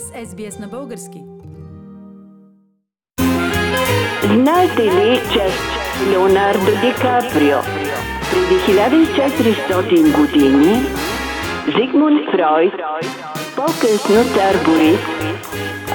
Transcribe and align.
с 0.00 0.26
SBS 0.26 0.60
на 0.60 0.68
български. 0.68 1.22
Знаете 4.34 4.82
ли, 4.82 5.20
че 5.32 5.46
Леонардо 6.10 6.70
Ди 6.80 6.92
Каприо 7.02 7.58
преди 8.30 8.60
1400 8.60 10.16
години 10.16 10.82
Зигмунд 11.66 12.20
Фройд, 12.30 12.72
по-късно 13.56 14.24
цар 14.34 14.54
Борис, 14.64 15.00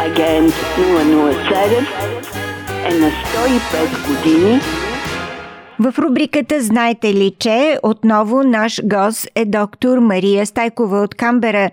агент 0.05 0.54
007, 0.54 1.88
е 2.86 3.00
на 3.00 3.09
105 3.09 4.07
години 4.07 4.59
в 5.79 6.00
рубриката 6.00 6.61
Знаете 6.61 7.13
ли, 7.13 7.36
че 7.39 7.79
отново 7.84 8.43
наш 8.43 8.81
гост 8.84 9.27
е 9.36 9.45
доктор 9.45 10.00
Мария 10.00 10.45
Стайкова 10.45 10.97
от 10.97 11.16
Камбера. 11.16 11.70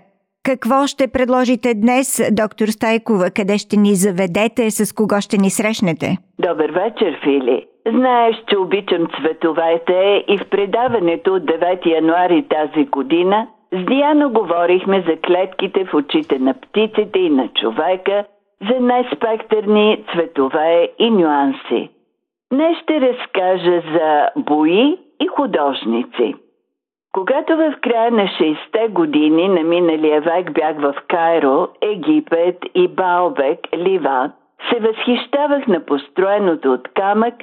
Какво 0.51 0.87
ще 0.87 1.11
предложите 1.15 1.73
днес, 1.73 2.07
доктор 2.31 2.67
Стайкова? 2.67 3.27
Къде 3.35 3.57
ще 3.57 3.77
ни 3.77 3.93
заведете? 3.95 4.71
С 4.71 4.93
кого 4.95 5.21
ще 5.21 5.37
ни 5.37 5.49
срещнете? 5.49 6.17
Добър 6.39 6.69
вечер, 6.71 7.19
Фили. 7.23 7.65
Знаеш, 7.87 8.35
че 8.49 8.57
обичам 8.57 9.07
цветовете 9.19 10.23
и 10.27 10.37
в 10.37 10.49
предаването 10.49 11.33
от 11.33 11.43
9 11.43 11.85
януари 11.85 12.45
тази 12.49 12.85
година 12.85 13.47
с 13.73 13.85
Диана 13.85 14.29
говорихме 14.29 15.03
за 15.07 15.15
клетките 15.25 15.85
в 15.85 15.93
очите 15.93 16.39
на 16.39 16.53
птиците 16.53 17.19
и 17.19 17.29
на 17.29 17.47
човека, 17.47 18.25
за 18.69 18.79
най-спектърни 18.79 20.03
цветове 20.13 20.89
и 20.99 21.09
нюанси. 21.09 21.89
Днес 22.53 22.77
ще 22.83 23.01
разкажа 23.01 23.81
за 23.93 24.29
бои 24.35 24.97
и 25.21 25.27
художници. 25.27 26.35
Когато 27.17 27.57
в 27.57 27.75
края 27.81 28.11
на 28.11 28.23
60-те 28.23 28.87
години 28.87 29.47
на 29.47 29.63
миналия 29.63 30.21
век 30.21 30.53
бях 30.53 30.77
в 30.81 30.95
Кайро, 31.07 31.67
Египет 31.81 32.57
и 32.75 32.87
Баобек, 32.87 33.59
Ливан, 33.77 34.31
се 34.69 34.79
възхищавах 34.79 35.67
на 35.67 35.85
построеното 35.85 36.73
от 36.73 36.87
камък 36.87 37.33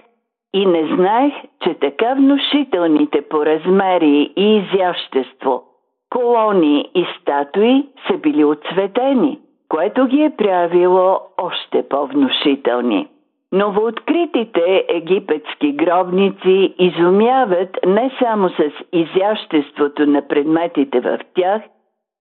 и 0.55 0.67
не 0.67 0.97
знаех, 0.97 1.35
че 1.63 1.75
така 1.75 2.15
внушителните 2.15 3.23
по 3.23 3.47
размери 3.47 4.33
и 4.37 4.57
изящество 4.57 5.63
колони 6.11 6.91
и 6.95 7.07
статуи 7.21 7.87
са 8.07 8.19
били 8.19 8.45
отцветени, 8.45 9.39
което 9.69 10.07
ги 10.07 10.23
е 10.23 10.37
правило 10.37 11.19
още 11.39 11.89
по-внушителни. 11.89 13.09
Новооткритите 13.55 14.85
египетски 14.89 15.73
гробници 15.73 16.75
изумяват 16.79 17.79
не 17.87 18.11
само 18.19 18.49
с 18.49 18.63
изяществото 18.93 20.07
на 20.07 20.29
предметите 20.29 21.01
в 21.01 21.19
тях, 21.35 21.63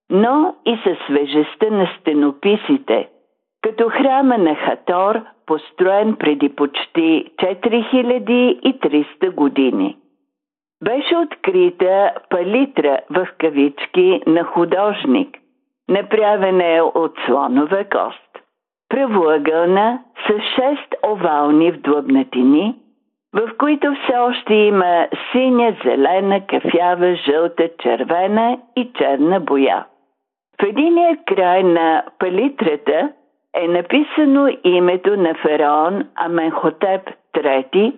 но 0.09 0.55
и 0.65 0.77
със 0.83 0.97
свежестта 1.07 1.69
на 1.71 1.89
стенописите, 1.99 3.09
като 3.61 3.89
храма 3.89 4.37
на 4.37 4.55
Хатор, 4.55 5.21
построен 5.45 6.15
преди 6.15 6.49
почти 6.49 7.31
4300 7.37 9.31
години. 9.31 9.97
Беше 10.83 11.17
открита 11.17 12.11
палитра 12.29 12.99
в 13.09 13.27
кавички 13.37 14.21
на 14.27 14.43
художник, 14.43 15.37
направена 15.89 16.65
е 16.65 16.81
от 16.81 17.13
слонова 17.25 17.83
кост. 17.83 18.39
Правоъгълна 18.89 19.99
с 20.27 20.41
шест 20.55 20.95
овални 21.05 21.71
вдлъбнатини, 21.71 22.75
в 23.33 23.51
които 23.57 23.95
все 24.03 24.17
още 24.17 24.53
има 24.53 25.07
синя, 25.31 25.75
зелена, 25.85 26.41
кафява, 26.47 27.15
жълта, 27.15 27.69
червена 27.79 28.57
и 28.75 28.91
черна 28.93 29.39
боя. 29.39 29.85
В 30.61 30.65
единия 30.65 31.17
край 31.25 31.63
на 31.63 32.03
палитрата 32.19 33.09
е 33.55 33.67
написано 33.67 34.57
името 34.63 35.17
на 35.17 35.33
фараон 35.33 36.03
Аменхотеп 36.15 37.09
III, 37.35 37.93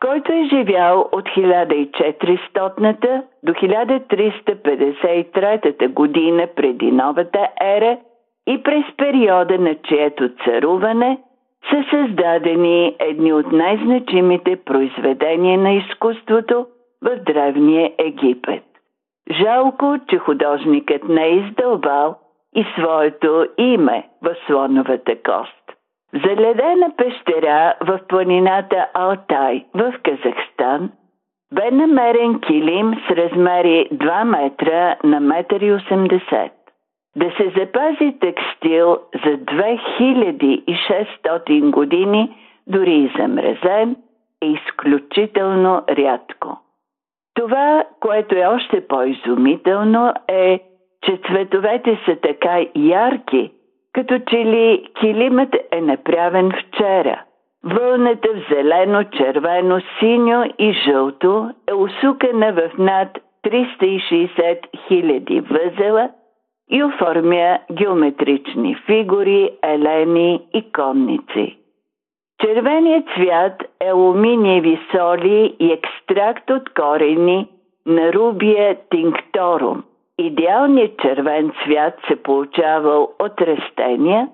който 0.00 0.32
е 0.32 0.44
живял 0.44 1.08
от 1.12 1.24
1400 1.24 3.22
до 3.42 3.52
1353 3.52 5.88
година 5.88 6.48
преди 6.56 6.92
новата 6.92 7.48
ера 7.60 7.98
и 8.46 8.62
през 8.62 8.84
периода 8.96 9.58
на 9.58 9.74
чието 9.74 10.28
царуване 10.44 11.18
са 11.70 11.84
създадени 11.90 12.96
едни 12.98 13.32
от 13.32 13.52
най-значимите 13.52 14.56
произведения 14.56 15.58
на 15.58 15.72
изкуството 15.72 16.66
в 17.02 17.16
Древния 17.16 17.92
Египет. 17.98 18.64
Жалко, 19.30 19.96
че 20.08 20.18
художникът 20.18 21.08
не 21.08 21.24
е 21.24 21.36
издълбал 21.36 22.16
и 22.56 22.66
своето 22.78 23.46
име 23.58 24.08
в 24.22 24.36
слоновата 24.46 25.22
кост. 25.22 25.66
За 26.14 26.36
ледена 26.36 26.92
пещера 26.96 27.74
в 27.80 28.00
планината 28.08 28.86
Алтай 28.94 29.64
в 29.74 29.94
Казахстан 30.02 30.90
бе 31.52 31.70
намерен 31.70 32.40
килим 32.40 32.94
с 33.08 33.10
размери 33.10 33.88
2 33.92 34.24
метра 34.24 34.96
на 35.04 35.20
1,80 35.20 36.32
м. 36.32 36.50
Да 37.16 37.30
се 37.36 37.52
запази 37.56 38.18
текстил 38.20 38.98
за 39.24 39.38
2600 39.38 41.70
години, 41.70 42.36
дори 42.66 42.94
и 42.94 43.12
замразен, 43.18 43.96
е 44.42 44.46
изключително 44.46 45.82
рядко. 45.88 46.58
Това, 47.34 47.84
което 48.00 48.34
е 48.34 48.46
още 48.46 48.88
по-изумително 48.88 50.12
е, 50.28 50.60
че 51.02 51.16
цветовете 51.16 51.98
са 52.04 52.16
така 52.16 52.64
ярки, 52.74 53.50
като 53.92 54.18
че 54.18 54.36
ли 54.36 54.88
килимът 55.00 55.56
е 55.72 55.80
направен 55.80 56.52
вчера. 56.52 57.22
Вълната 57.64 58.28
в 58.28 58.44
зелено, 58.54 59.04
червено, 59.04 59.80
синьо 59.98 60.44
и 60.58 60.72
жълто 60.72 61.50
е 61.68 61.74
усукана 61.74 62.52
в 62.52 62.70
над 62.78 63.18
360 63.44 64.58
000 64.90 65.40
възела– 65.40 66.10
и 66.70 66.84
оформя 66.84 67.58
геометрични 67.72 68.76
фигури, 68.86 69.50
елени 69.62 70.42
и 70.54 70.72
конници. 70.72 71.56
Червеният 72.40 73.04
цвят 73.16 73.62
е 73.80 73.90
алуминиеви 73.90 74.78
соли 74.90 75.56
и 75.60 75.72
екстракт 75.72 76.50
от 76.50 76.74
корени 76.74 77.48
на 77.86 78.12
рубия 78.12 78.76
тинкторум. 78.90 79.84
Идеалният 80.18 80.98
червен 80.98 81.52
цвят 81.64 81.94
се 82.08 82.16
получавал 82.16 83.10
от 83.18 83.40
растения, 83.40 84.28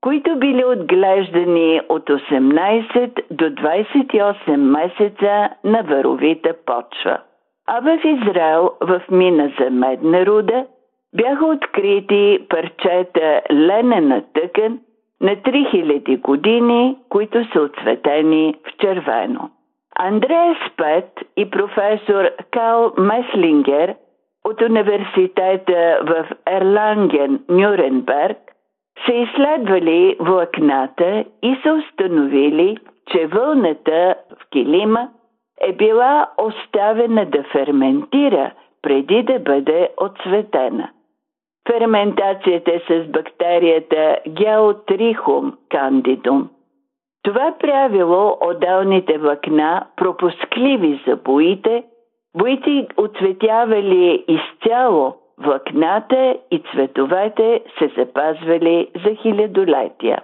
които 0.00 0.36
били 0.36 0.64
отглеждани 0.64 1.80
от 1.88 2.10
18 2.10 3.22
до 3.30 3.44
28 3.44 4.56
месеца 4.56 5.48
на 5.64 5.82
варовита 5.82 6.54
почва. 6.66 7.18
А 7.66 7.80
в 7.80 8.00
Израел 8.04 8.70
в 8.80 9.02
мина 9.10 9.52
за 9.60 9.70
медна 9.70 10.26
руда– 10.26 10.66
бяха 11.16 11.46
открити 11.46 12.46
парчета 12.48 13.40
ленена 13.52 14.22
тъкан 14.34 14.78
на 15.20 15.36
3000 15.36 16.20
години, 16.20 16.96
които 17.08 17.52
са 17.52 17.60
отцветени 17.60 18.54
в 18.66 18.76
червено. 18.76 19.50
Андрея 19.98 20.56
Спет 20.66 21.10
и 21.36 21.50
професор 21.50 22.24
Кал 22.50 22.92
Меслингер 22.98 23.94
от 24.44 24.62
университета 24.62 25.98
в 26.02 26.28
Ерланген, 26.46 27.40
Нюрнберг, 27.48 28.38
са 29.06 29.12
изследвали 29.12 30.16
влакната 30.20 31.24
и 31.42 31.56
са 31.62 31.72
установили, 31.72 32.76
че 33.12 33.26
вълната 33.26 34.14
в 34.38 34.50
килима 34.50 35.08
е 35.60 35.72
била 35.72 36.28
оставена 36.38 37.26
да 37.26 37.42
ферментира 37.42 38.52
преди 38.82 39.22
да 39.22 39.38
бъде 39.38 39.88
отцветена 40.00 40.90
ферментацията 41.72 42.80
с 42.88 43.08
бактерията 43.08 44.16
Geotrichum 44.28 45.52
candidum. 45.70 46.48
Това 47.22 47.54
правило 47.58 48.38
отделните 48.40 49.18
влакна 49.18 49.86
пропускливи 49.96 51.02
за 51.06 51.16
боите, 51.16 51.84
боите 52.36 52.86
оцветявали 52.96 54.24
изцяло 54.28 55.14
влакната 55.38 56.36
и 56.50 56.62
цветовете 56.72 57.62
се 57.78 57.90
запазвали 57.96 58.88
за 59.04 59.14
хилядолетия. 59.14 60.22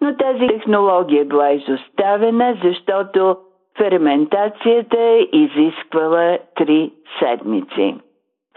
Но 0.00 0.16
тази 0.16 0.46
технология 0.46 1.24
била 1.24 1.50
изоставена, 1.50 2.56
защото 2.64 3.36
ферментацията 3.78 5.26
изисквала 5.32 6.38
три 6.54 6.92
седмици. 7.18 7.94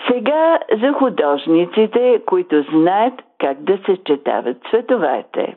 Сега 0.07 0.59
за 0.81 0.94
художниците, 0.94 2.21
които 2.25 2.63
знаят 2.71 3.13
как 3.39 3.63
да 3.63 3.79
съчетават 3.85 4.57
цветовете. 4.69 5.55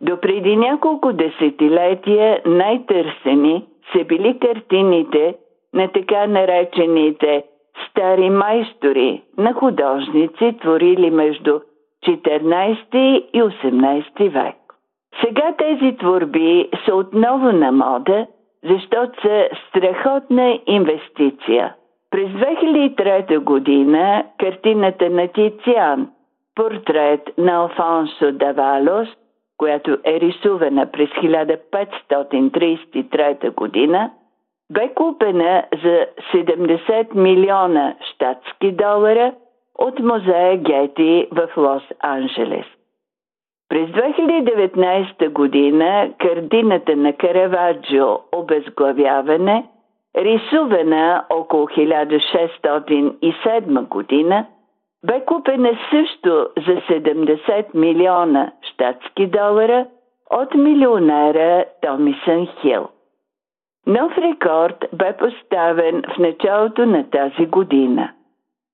До 0.00 0.20
преди 0.20 0.56
няколко 0.56 1.12
десетилетия 1.12 2.40
най-търсени 2.46 3.66
са 3.92 4.04
били 4.04 4.38
картините 4.38 5.34
на 5.74 5.88
така 5.88 6.26
наречените 6.26 7.44
стари 7.90 8.30
майстори 8.30 9.22
на 9.38 9.52
художници, 9.52 10.56
творили 10.60 11.10
между 11.10 11.60
14 12.06 12.96
и 13.32 13.42
18 13.42 14.28
век. 14.28 14.56
Сега 15.24 15.54
тези 15.58 15.96
творби 15.96 16.68
са 16.86 16.94
отново 16.94 17.52
на 17.52 17.72
мода, 17.72 18.26
защото 18.64 19.20
са 19.20 19.48
страхотна 19.68 20.58
инвестиция. 20.66 21.74
През 22.14 22.28
2003 22.28 23.38
година 23.38 24.24
картината 24.38 25.10
на 25.10 25.28
Тициан, 25.28 26.10
портрет 26.54 27.20
на 27.38 27.52
Алфонсо 27.52 28.32
Давалос, 28.32 29.08
която 29.58 29.98
е 30.04 30.20
рисувана 30.20 30.86
през 30.92 31.10
1533 31.10 33.54
година, 33.54 34.10
бе 34.72 34.94
купена 34.94 35.64
за 35.82 36.06
70 36.34 37.14
милиона 37.14 37.94
щатски 38.00 38.72
долара 38.72 39.32
от 39.78 39.98
музея 39.98 40.56
Гети 40.56 41.28
в 41.32 41.48
Лос-Анджелес. 41.56 42.66
През 43.68 43.88
2019 43.88 45.28
година 45.28 46.10
картината 46.18 46.96
на 46.96 47.12
Караваджо 47.12 48.18
«Обезглавяване», 48.32 49.64
рисувана 50.16 51.24
около 51.30 51.66
1607 51.66 53.88
година, 53.88 54.46
бе 55.06 55.24
купена 55.24 55.78
също 55.90 56.48
за 56.66 56.72
70 56.72 57.64
милиона 57.74 58.52
щатски 58.62 59.26
долара 59.26 59.86
от 60.30 60.54
милионера 60.54 61.64
Томисън 61.82 62.46
Хил. 62.46 62.88
Нов 63.86 64.18
рекорд 64.18 64.84
бе 64.92 65.16
поставен 65.16 66.02
в 66.14 66.18
началото 66.18 66.86
на 66.86 67.10
тази 67.10 67.46
година. 67.46 68.12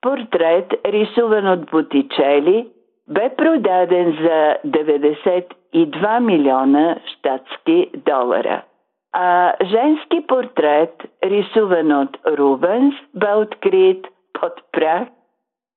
Портрет, 0.00 0.74
рисуван 0.84 1.48
от 1.48 1.70
Бутичели– 1.70 2.68
бе 3.10 3.30
продаден 3.36 4.18
за 4.22 4.56
92 4.66 6.20
милиона 6.20 6.96
щатски 7.06 7.90
долара. 8.06 8.62
А 9.12 9.54
женски 9.64 10.26
портрет, 10.26 11.04
рисуван 11.24 11.92
от 11.92 12.18
Рубенс, 12.38 12.94
бе 13.14 13.34
открит 13.34 14.06
под 14.32 14.52
прах. 14.72 15.08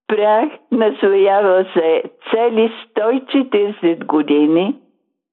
Прах 0.08 0.50
наслоявал 0.72 1.66
се 1.74 2.04
цели 2.32 2.72
140 2.96 4.06
години 4.06 4.76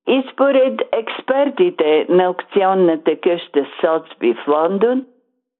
и 0.09 0.25
според 0.33 0.83
експертите 0.93 2.07
на 2.09 2.25
аукционната 2.25 3.17
къща 3.17 3.67
Соцби 3.81 4.35
в 4.35 4.49
Лондон, 4.49 5.05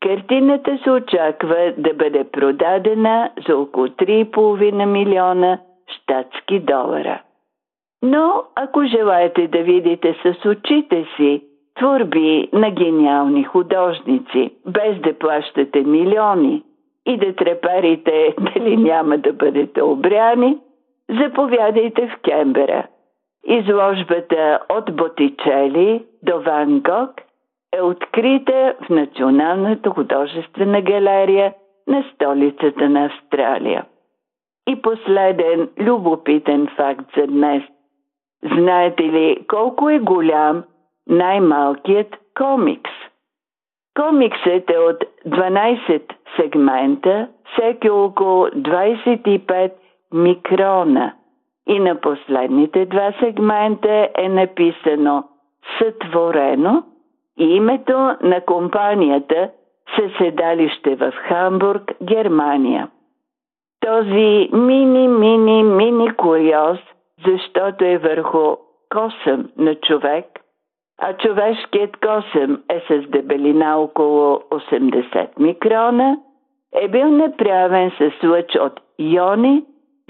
картината 0.01 0.79
се 0.85 0.91
очаква 0.91 1.75
да 1.79 1.95
бъде 1.95 2.25
продадена 2.25 3.31
за 3.49 3.57
около 3.57 3.87
3,5 3.87 4.85
милиона 4.85 5.59
щатски 5.87 6.61
долара. 6.61 7.23
Но 8.03 8.45
ако 8.55 8.85
желаете 8.85 9.49
да 9.49 9.63
видите 9.63 10.17
с 10.23 10.49
очите 10.49 11.07
си 11.17 11.50
творби 11.81 12.49
на 12.53 12.71
гениални 12.71 13.45
художници, 13.45 14.51
без 14.67 15.01
да 15.01 15.19
плащате 15.19 15.81
милиони 15.81 16.63
и 17.07 17.17
да 17.17 17.35
трепарите 17.35 18.35
дали 18.55 18.77
няма 18.77 19.19
да 19.19 19.33
бъдете 19.33 19.83
обряни, 19.83 20.59
заповядайте 21.23 22.09
в 22.09 22.21
Кембера. 22.23 22.87
Изложбата 23.45 24.59
от 24.69 24.97
Ботичели 24.97 26.05
до 26.23 26.41
Ван 26.41 26.81
Гог 26.81 27.11
е 27.73 27.83
открита 27.83 28.75
в 28.87 28.89
Националната 28.89 29.91
художествена 29.91 30.81
галерия 30.81 31.55
на 31.89 32.05
столицата 32.15 32.89
на 32.89 33.05
Австралия. 33.05 33.85
И 34.69 34.83
последен 34.83 35.69
любопитен 35.79 36.69
факт 36.77 37.05
за 37.17 37.27
днес. 37.27 37.63
Знаете 38.57 39.03
ли 39.03 39.45
колко 39.49 39.91
е 39.91 39.99
голям 39.99 40.65
най-малкият 41.11 42.17
комикс? 42.39 42.91
Комиксът 44.01 44.71
е 44.71 44.79
от 44.79 45.05
12 45.27 46.03
сегмента, 46.37 47.29
всеки 47.53 47.91
около 47.91 48.47
25 48.47 49.73
микрона. 50.15 51.13
И 51.69 51.79
на 51.79 52.01
последните 52.01 52.87
два 52.87 53.13
сегмента 53.21 54.09
е 54.19 54.29
написано 54.29 55.25
Сътворено 55.79 56.83
и 57.39 57.45
името 57.45 58.17
на 58.23 58.41
компанията 58.47 59.51
със 59.97 60.13
седалище 60.19 60.97
в 60.97 61.13
Хамбург, 61.29 61.93
Германия 62.03 62.89
този 63.81 64.51
мини, 64.53 65.09
мини, 65.09 65.63
мини 65.63 66.17
куриоз, 66.17 66.79
защото 67.27 67.85
е 67.85 67.99
върху 67.99 68.57
косъм 68.89 69.51
на 69.57 69.75
човек, 69.75 70.27
а 71.01 71.17
човешкият 71.17 71.97
косъм 71.97 72.63
е 72.69 72.81
с 72.89 73.11
дебелина 73.11 73.77
около 73.77 74.35
80 74.51 75.29
микрона, 75.39 76.17
е 76.83 76.89
бил 76.89 77.11
направен 77.11 77.91
с 77.91 78.27
лъч 78.27 78.57
от 78.61 78.81
иони 78.99 79.65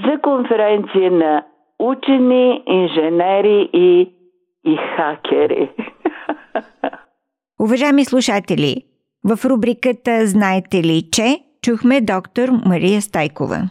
за 0.06 0.18
конференция 0.22 1.10
на 1.10 1.44
учени, 1.78 2.62
инженери 2.66 3.70
и, 3.72 4.12
и 4.64 4.76
хакери. 4.96 5.70
Уважаеми 7.60 8.04
слушатели, 8.04 8.82
в 9.24 9.44
рубриката 9.44 10.26
Знаете 10.26 10.76
ли, 10.76 11.02
че 11.12 11.38
чухме 11.62 12.00
доктор 12.00 12.48
Мария 12.66 13.02
Стайкова. 13.02 13.70